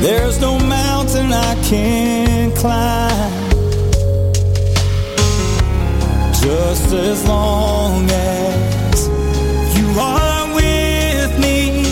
There's 0.03 0.37
no 0.41 0.59
mountain 0.59 1.31
I 1.31 1.55
can't 1.63 2.53
climb. 2.57 3.31
Just 6.41 6.91
as 6.91 7.25
long 7.25 8.09
as 8.09 9.07
you 9.77 9.87
are 9.97 10.55
with 10.55 11.39
me, 11.39 11.85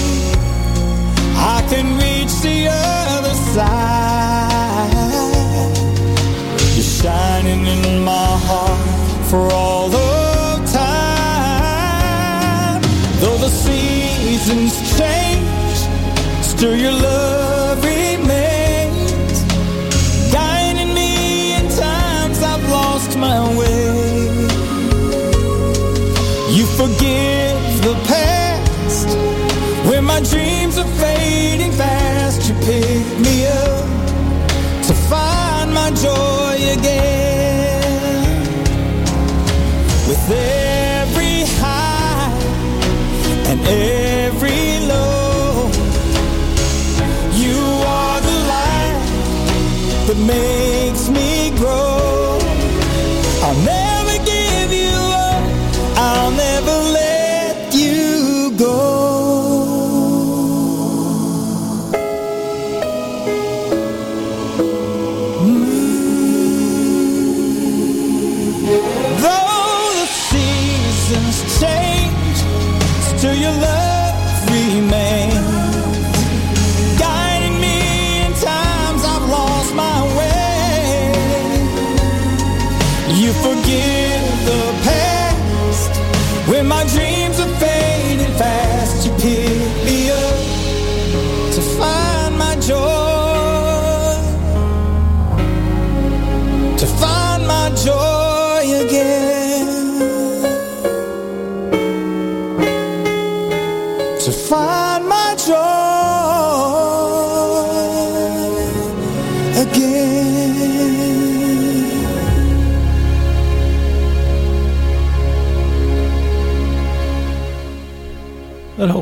I 1.37 1.63
can 1.69 1.95
reach 2.03 2.41
the 2.41 2.67
other 2.69 3.33
side. 3.55 4.91
You're 6.75 6.91
shining 6.99 7.65
in 7.65 8.03
my 8.03 8.37
heart 8.45 8.87
for 9.29 9.49
all 9.53 9.89
of 9.89 10.69
time. 10.69 11.21
Though 13.21 13.37
the 13.37 13.47
seasons 13.47 14.73
change, 14.99 15.79
still 16.43 16.75
your 16.75 16.91
love 16.91 17.30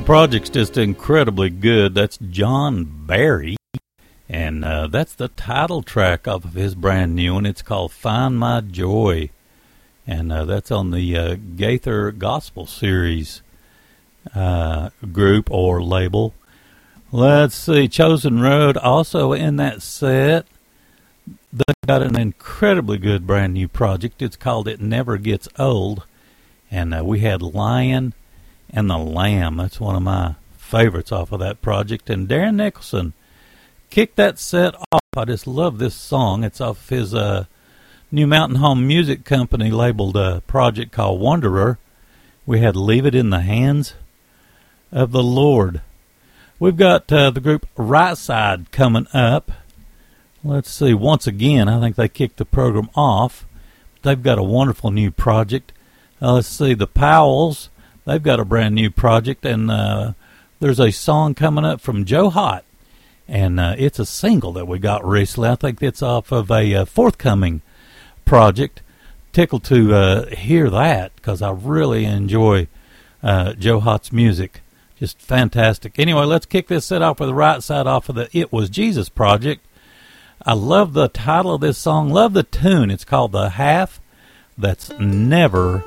project's 0.09 0.49
just 0.49 0.75
incredibly 0.75 1.51
good. 1.51 1.93
That's 1.93 2.17
John 2.17 2.83
Barry, 3.05 3.57
and 4.27 4.65
uh, 4.65 4.87
that's 4.87 5.13
the 5.13 5.27
title 5.27 5.83
track 5.83 6.27
off 6.27 6.43
of 6.45 6.55
his 6.55 6.73
brand 6.73 7.13
new 7.15 7.35
one. 7.35 7.45
It's 7.45 7.61
called 7.61 7.91
"Find 7.91 8.39
My 8.39 8.61
Joy," 8.61 9.29
and 10.07 10.31
uh, 10.31 10.45
that's 10.45 10.71
on 10.71 10.89
the 10.89 11.15
uh, 11.15 11.35
Gaither 11.55 12.09
Gospel 12.09 12.65
Series 12.65 13.43
uh, 14.33 14.89
group 15.11 15.47
or 15.51 15.83
label. 15.83 16.33
Let's 17.11 17.53
see, 17.53 17.87
Chosen 17.87 18.41
Road 18.41 18.77
also 18.77 19.31
in 19.33 19.57
that 19.57 19.83
set. 19.83 20.47
They 21.53 21.71
got 21.85 22.01
an 22.01 22.19
incredibly 22.19 22.97
good 22.97 23.27
brand 23.27 23.53
new 23.53 23.67
project. 23.67 24.23
It's 24.23 24.35
called 24.35 24.67
"It 24.67 24.81
Never 24.81 25.17
Gets 25.17 25.47
Old," 25.59 26.03
and 26.71 26.95
uh, 26.95 27.05
we 27.05 27.19
had 27.19 27.43
Lion 27.43 28.15
and 28.71 28.89
the 28.89 28.97
Lamb. 28.97 29.57
That's 29.57 29.79
one 29.79 29.95
of 29.95 30.01
my 30.03 30.35
favorites 30.57 31.11
off 31.11 31.31
of 31.31 31.39
that 31.39 31.61
project. 31.61 32.09
And 32.09 32.27
Darren 32.27 32.55
Nicholson 32.55 33.13
kicked 33.89 34.15
that 34.17 34.39
set 34.39 34.75
off. 34.91 35.01
I 35.17 35.25
just 35.25 35.47
love 35.47 35.79
this 35.79 35.95
song. 35.95 36.43
It's 36.43 36.61
off 36.61 36.89
his 36.89 37.13
uh, 37.13 37.45
new 38.11 38.27
Mountain 38.27 38.59
Home 38.59 38.87
Music 38.87 39.25
Company 39.25 39.71
labeled 39.71 40.15
uh, 40.15 40.41
project 40.41 40.91
called 40.91 41.19
Wanderer. 41.19 41.79
We 42.45 42.59
had 42.59 42.75
Leave 42.75 43.05
It 43.05 43.15
in 43.15 43.29
the 43.29 43.41
Hands 43.41 43.93
of 44.91 45.11
the 45.11 45.23
Lord. 45.23 45.81
We've 46.59 46.77
got 46.77 47.11
uh, 47.11 47.31
the 47.31 47.39
group 47.39 47.67
Right 47.77 48.17
Side 48.17 48.71
coming 48.71 49.07
up. 49.13 49.51
Let's 50.43 50.71
see. 50.71 50.93
Once 50.93 51.27
again, 51.27 51.67
I 51.67 51.79
think 51.79 51.95
they 51.95 52.07
kicked 52.07 52.37
the 52.37 52.45
program 52.45 52.89
off. 52.95 53.45
They've 54.03 54.21
got 54.21 54.37
a 54.37 54.43
wonderful 54.43 54.91
new 54.91 55.11
project. 55.11 55.73
Uh, 56.21 56.33
let's 56.33 56.47
see. 56.47 56.73
The 56.73 56.87
Powells. 56.87 57.69
They've 58.09 58.23
got 58.23 58.39
a 58.39 58.45
brand 58.45 58.73
new 58.73 58.89
project, 58.89 59.45
and 59.45 59.69
uh, 59.69 60.13
there's 60.59 60.79
a 60.79 60.89
song 60.89 61.35
coming 61.35 61.63
up 61.63 61.79
from 61.79 62.05
Joe 62.05 62.31
Hott, 62.31 62.63
and 63.27 63.59
uh, 63.59 63.75
it's 63.77 63.99
a 63.99 64.05
single 64.05 64.51
that 64.53 64.67
we 64.67 64.79
got 64.79 65.05
recently. 65.05 65.49
I 65.49 65.55
think 65.55 65.79
it's 65.83 66.01
off 66.01 66.31
of 66.31 66.49
a 66.49 66.73
uh, 66.73 66.85
forthcoming 66.85 67.61
project. 68.25 68.81
Tickled 69.31 69.63
to 69.65 69.93
uh, 69.93 70.25
hear 70.35 70.71
that 70.71 71.15
because 71.17 71.43
I 71.43 71.51
really 71.51 72.05
enjoy 72.05 72.67
uh, 73.21 73.53
Joe 73.53 73.79
Hott's 73.79 74.11
music. 74.11 74.61
Just 74.97 75.21
fantastic. 75.21 75.99
Anyway, 75.99 76.25
let's 76.25 76.47
kick 76.47 76.67
this 76.67 76.87
set 76.87 77.03
off 77.03 77.19
with 77.19 77.29
the 77.29 77.35
right 77.35 77.61
side 77.61 77.85
off 77.85 78.09
of 78.09 78.15
the 78.15 78.27
It 78.35 78.51
Was 78.51 78.71
Jesus 78.71 79.07
project. 79.07 79.63
I 80.43 80.53
love 80.53 80.93
the 80.93 81.09
title 81.09 81.53
of 81.53 81.61
this 81.61 81.77
song. 81.77 82.09
Love 82.09 82.33
the 82.33 82.41
tune. 82.41 82.89
It's 82.89 83.05
called 83.05 83.33
The 83.33 83.49
Half 83.49 84.01
That's 84.57 84.89
Never 84.97 85.83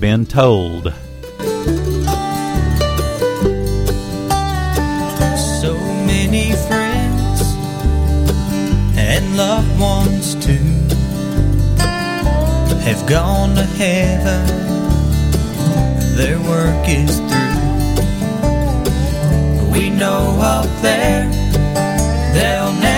Been 0.00 0.24
Told. 0.24 0.94
Loved 9.40 9.80
ones 9.80 10.34
too 10.34 10.70
have 12.86 13.02
gone 13.08 13.54
to 13.54 13.62
heaven. 13.62 14.46
Their 16.18 16.38
work 16.40 16.86
is 16.86 17.16
through. 17.30 17.60
We 19.72 19.88
know 19.88 20.22
up 20.42 20.68
there 20.82 21.22
they'll 22.34 22.74
never 22.74 22.89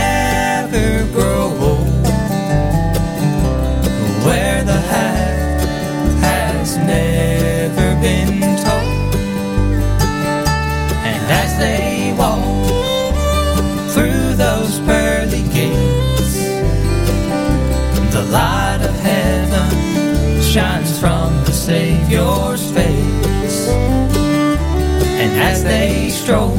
they 25.63 26.11
stroll 26.11 26.59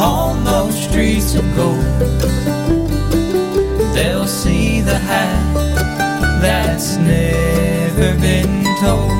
on 0.00 0.44
those 0.44 0.80
streets 0.88 1.34
of 1.34 1.44
gold, 1.56 1.82
they'll 3.94 4.26
see 4.26 4.80
the 4.80 4.96
half 4.96 5.54
that's 6.40 6.96
never 6.96 8.18
been 8.20 8.64
told. 8.80 9.17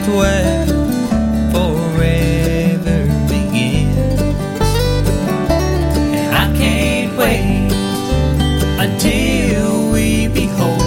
just 0.00 0.16
where 0.16 0.66
forever 1.52 3.06
begins. 3.28 4.20
And 5.98 6.34
I 6.34 6.56
can't 6.56 7.16
wait 7.16 7.72
until 8.78 9.92
we 9.92 10.28
behold 10.28 10.82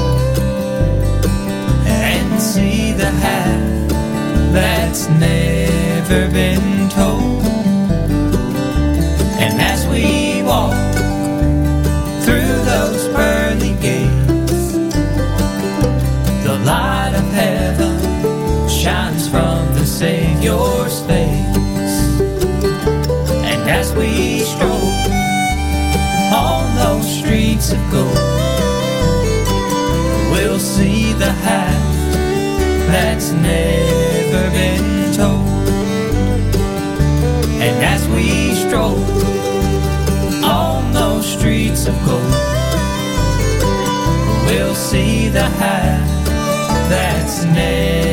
and 1.88 2.42
see 2.42 2.92
the 2.94 3.12
half 3.12 3.90
that's 4.54 5.08
never 5.10 6.32
been 6.32 6.90
told. 6.90 7.23
We'll 30.32 30.60
see 30.60 31.14
the 31.14 31.32
half 31.32 31.96
that's 32.88 33.32
never 33.32 34.50
been 34.52 35.14
told. 35.14 35.48
And 37.62 37.86
as 37.86 38.06
we 38.10 38.54
stroll 38.54 39.00
on 40.44 40.92
those 40.92 41.26
streets 41.26 41.88
of 41.88 41.96
gold, 42.06 42.34
we'll 44.46 44.76
see 44.76 45.30
the 45.30 45.48
half 45.62 46.26
that's 46.90 47.46
never 47.46 48.13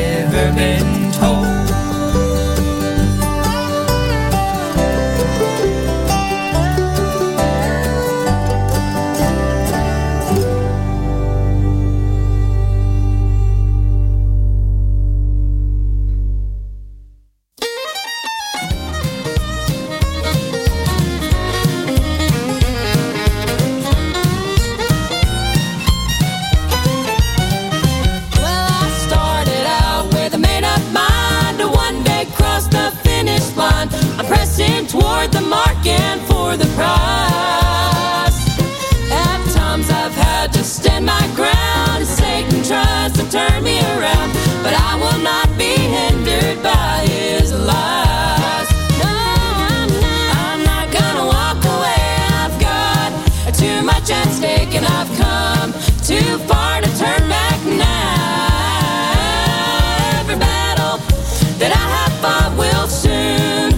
that 61.61 61.77
I 61.77 61.85
have, 61.97 62.25
I 62.25 62.49
will 62.57 62.87
soon 62.87 63.69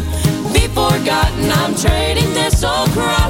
be 0.53 0.67
forgotten. 0.71 1.51
I'm 1.51 1.75
trading 1.75 2.33
this 2.33 2.63
old 2.63 2.89
crown. 2.91 3.22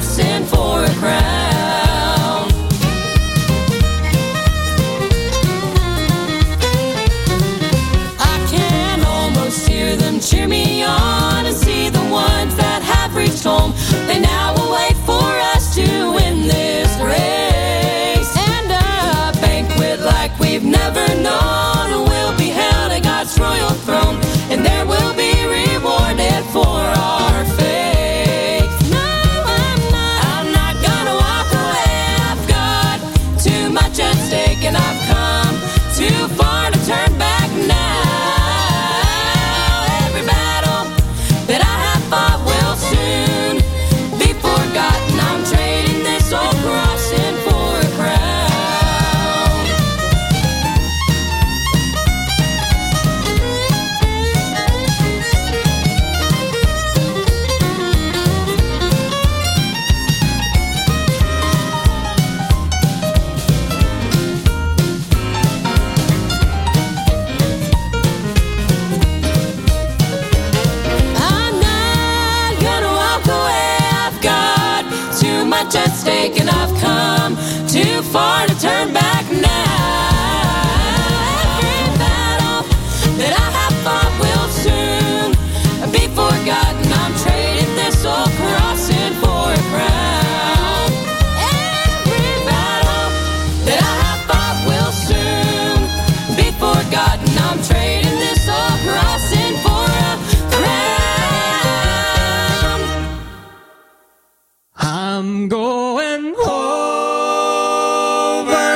I'm 105.16 105.46
going 105.46 106.34
over 106.34 106.40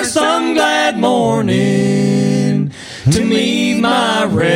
some 0.05 0.55
glad 0.55 0.97
morning 0.97 2.71
to 3.11 3.25
meet 3.25 3.81
my 3.81 4.25
record 4.27 4.53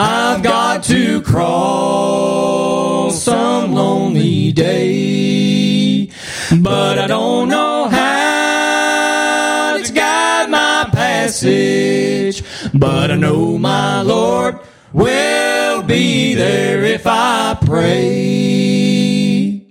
I've 0.00 0.44
got 0.44 0.84
to 0.84 1.20
crawl 1.22 3.10
some 3.10 3.74
lonely 3.74 4.52
day. 4.52 6.12
But 6.60 7.00
I 7.00 7.08
don't 7.08 7.48
know 7.48 7.88
how 7.88 9.82
to 9.82 9.92
guide 9.92 10.50
my 10.50 10.88
passage. 10.92 12.44
But 12.72 13.10
I 13.10 13.16
know 13.16 13.58
my 13.58 14.02
Lord 14.02 14.60
will 14.92 15.82
be 15.82 16.34
there 16.34 16.84
if 16.84 17.04
I 17.04 17.58
pray. 17.60 19.66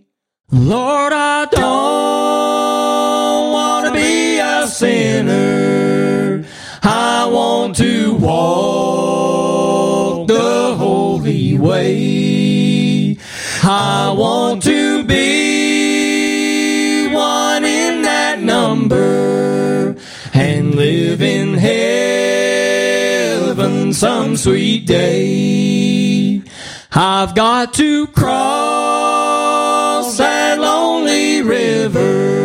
Lord, 0.51 1.13
I 1.13 1.45
don't 1.45 3.51
want 3.53 3.87
to 3.87 3.93
be 3.93 4.39
a 4.39 4.67
sinner 4.67 5.96
want 7.27 7.75
to 7.77 8.13
walk 8.15 10.27
the 10.27 10.75
holy 10.75 11.57
way. 11.57 13.17
I 13.63 14.13
want 14.17 14.63
to 14.63 15.03
be 15.03 17.07
one 17.13 17.63
in 17.65 18.01
that 18.03 18.39
number 18.41 19.95
and 20.33 20.75
live 20.75 21.21
in 21.21 21.55
heaven 21.55 21.73
some 23.93 24.35
sweet 24.37 24.85
day. 24.85 26.41
I've 26.91 27.33
got 27.35 27.73
to 27.75 28.07
cross 28.07 30.17
that 30.17 30.59
lonely 30.59 31.41
river 31.41 32.36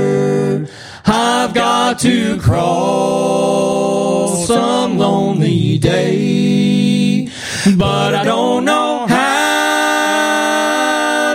I've 1.04 1.52
got 1.54 1.98
to 2.00 2.38
cross 2.40 4.46
some 4.46 4.98
lonely 4.98 5.78
day. 5.78 7.28
But 7.76 8.14
I 8.14 8.24
don't 8.24 8.64
know 8.64 9.06
how 9.08 9.22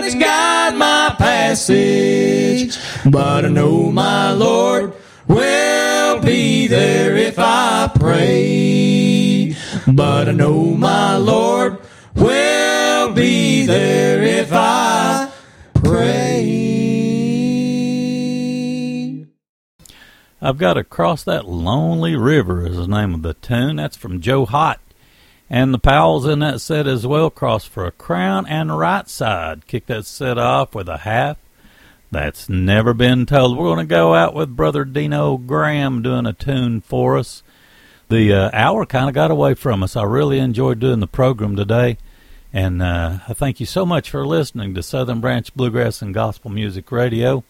to 0.02 0.18
guide 0.18 0.74
my 0.76 1.14
passage. 1.18 2.78
But 3.04 3.44
I 3.44 3.48
know 3.48 3.90
my 3.90 4.32
Lord 4.32 4.94
will 5.26 6.20
be 6.20 6.66
there 6.66 7.16
if 7.16 7.38
I 7.38 7.90
pray. 7.94 9.54
But 9.86 10.28
I 10.28 10.32
know 10.32 10.64
my 10.64 11.16
Lord 11.16 11.78
will 12.14 13.12
be 13.12 13.66
there 13.66 14.22
if 14.22 14.50
I 14.52 15.30
pray. 15.74 16.27
I've 20.40 20.58
got 20.58 20.74
to 20.74 20.84
cross 20.84 21.24
that 21.24 21.48
lonely 21.48 22.14
river 22.14 22.64
is 22.66 22.76
the 22.76 22.86
name 22.86 23.12
of 23.14 23.22
the 23.22 23.34
tune. 23.34 23.76
That's 23.76 23.96
from 23.96 24.20
Joe 24.20 24.46
Hott. 24.46 24.78
And 25.50 25.72
the 25.72 25.78
Powells 25.78 26.26
in 26.26 26.38
that 26.40 26.60
set 26.60 26.86
as 26.86 27.06
well 27.06 27.30
cross 27.30 27.64
for 27.64 27.86
a 27.86 27.90
crown 27.90 28.46
and 28.46 28.78
right 28.78 29.08
side. 29.08 29.66
Kick 29.66 29.86
that 29.86 30.06
set 30.06 30.38
off 30.38 30.74
with 30.74 30.88
a 30.88 30.98
half. 30.98 31.38
That's 32.10 32.48
never 32.48 32.94
been 32.94 33.26
told. 33.26 33.58
We're 33.58 33.74
going 33.74 33.78
to 33.78 33.84
go 33.84 34.14
out 34.14 34.34
with 34.34 34.56
Brother 34.56 34.84
Dino 34.84 35.36
Graham 35.36 36.02
doing 36.02 36.26
a 36.26 36.32
tune 36.32 36.80
for 36.82 37.18
us. 37.18 37.42
The 38.08 38.32
uh, 38.32 38.50
hour 38.52 38.86
kind 38.86 39.08
of 39.08 39.14
got 39.14 39.30
away 39.30 39.54
from 39.54 39.82
us. 39.82 39.96
I 39.96 40.04
really 40.04 40.38
enjoyed 40.38 40.78
doing 40.78 41.00
the 41.00 41.06
program 41.06 41.56
today. 41.56 41.98
And 42.52 42.80
uh, 42.80 43.18
I 43.28 43.34
thank 43.34 43.60
you 43.60 43.66
so 43.66 43.84
much 43.84 44.08
for 44.08 44.26
listening 44.26 44.74
to 44.74 44.82
Southern 44.82 45.20
Branch 45.20 45.52
Bluegrass 45.54 46.00
and 46.00 46.14
Gospel 46.14 46.50
Music 46.50 46.90
Radio. 46.90 47.44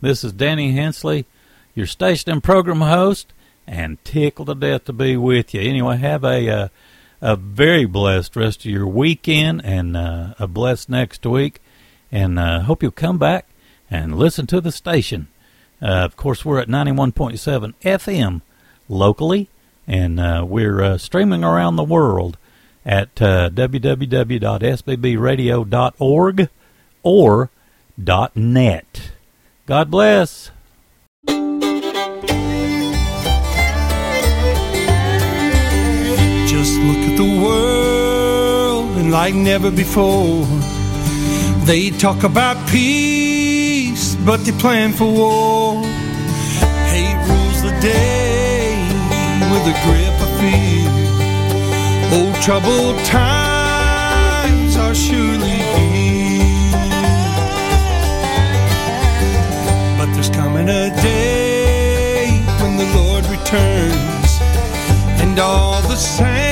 This 0.00 0.24
is 0.24 0.32
Danny 0.32 0.72
Hensley, 0.72 1.26
your 1.74 1.86
station 1.86 2.30
and 2.30 2.42
program 2.42 2.80
host, 2.80 3.32
and 3.66 4.02
tickled 4.04 4.48
to 4.48 4.54
death 4.54 4.84
to 4.86 4.92
be 4.92 5.16
with 5.16 5.54
you. 5.54 5.60
Anyway, 5.60 5.96
have 5.96 6.24
a 6.24 6.48
uh, 6.48 6.68
a 7.22 7.36
very 7.36 7.84
blessed 7.84 8.34
rest 8.34 8.60
of 8.60 8.70
your 8.70 8.86
weekend 8.86 9.60
and 9.64 9.94
uh, 9.96 10.34
a 10.38 10.46
blessed 10.46 10.88
next 10.88 11.26
week. 11.26 11.60
And 12.10 12.38
uh, 12.38 12.60
hope 12.60 12.82
you'll 12.82 12.92
come 12.92 13.18
back 13.18 13.46
and 13.90 14.18
listen 14.18 14.46
to 14.48 14.60
the 14.60 14.72
station. 14.72 15.28
Uh, 15.82 16.04
of 16.04 16.14
course, 16.16 16.44
we're 16.44 16.60
at 16.60 16.68
91.7 16.68 17.72
FM 17.82 18.42
locally, 18.88 19.48
and 19.86 20.20
uh, 20.20 20.44
we're 20.46 20.82
uh, 20.82 20.98
streaming 20.98 21.42
around 21.44 21.76
the 21.76 21.84
world 21.84 22.36
at 22.84 23.22
uh, 23.22 23.48
www.sbbradio.org 23.50 26.48
or 27.02 27.50
.net. 28.34 29.10
God 29.66 29.90
bless. 29.90 30.50
Just 36.60 36.78
look 36.80 36.98
at 37.08 37.16
the 37.16 37.40
world 37.42 38.90
and 38.98 39.10
like 39.10 39.34
never 39.34 39.70
before. 39.70 40.44
They 41.64 41.88
talk 41.88 42.22
about 42.22 42.58
peace, 42.68 44.14
but 44.26 44.44
they 44.44 44.52
plan 44.52 44.92
for 44.92 45.10
war. 45.10 45.82
Hate 46.92 47.16
rules 47.30 47.62
the 47.62 47.72
day 47.80 48.76
with 49.50 49.72
a 49.72 49.76
grip 49.84 50.16
of 50.20 50.30
fear. 50.38 50.90
Old 52.18 52.34
troubled 52.42 52.98
times 53.06 54.76
are 54.76 54.94
surely 54.94 55.60
here. 55.78 56.72
But 59.96 60.12
there's 60.12 60.28
coming 60.28 60.68
a 60.68 60.90
day 61.00 62.26
when 62.60 62.76
the 62.76 62.88
Lord 62.98 63.24
returns 63.28 64.40
and 65.22 65.38
all 65.38 65.80
the 65.80 65.96
will 65.96 66.49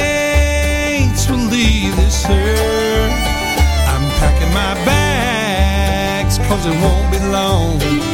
leave 1.89 1.97
this 1.97 2.25
earth. 2.29 3.13
I'm 3.89 4.05
packing 4.21 4.53
my 4.53 4.75
bags 4.85 6.39
cause 6.39 6.67
it 6.67 6.75
won't 6.83 7.11
be 7.11 7.19
long. 7.31 8.08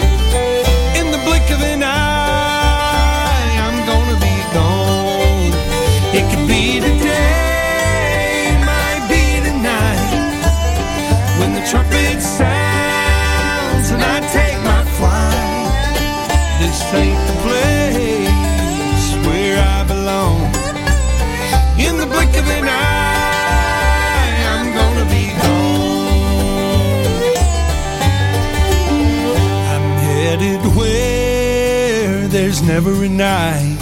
is 32.54 32.62
never 32.62 32.92
a 33.04 33.08
night. 33.08 33.78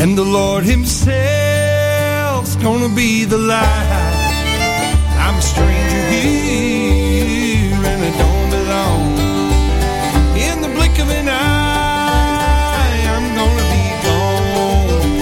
And 0.00 0.16
the 0.16 0.24
Lord 0.24 0.64
Himself's 0.64 2.56
gonna 2.56 2.88
be 2.94 3.24
the 3.24 3.36
light. 3.36 4.14
I'm 5.24 5.36
a 5.42 5.42
stranger 5.52 6.04
here 6.16 7.80
and 7.92 8.00
I 8.08 8.12
don't 8.22 8.50
belong. 8.58 9.02
In 10.46 10.56
the 10.64 10.70
blink 10.76 10.98
of 11.04 11.08
an 11.20 11.28
eye, 11.28 12.96
I'm 13.14 13.26
gonna 13.40 13.66
be 13.76 13.86
gone. 14.08 15.12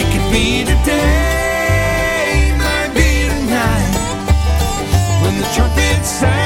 It 0.00 0.06
could 0.12 0.28
be 0.36 0.46
today, 0.72 2.52
might 2.66 2.92
be 3.00 3.10
tonight, 3.32 3.94
when 5.22 5.34
the 5.40 5.46
trumpet 5.54 6.04
sounds. 6.04 6.41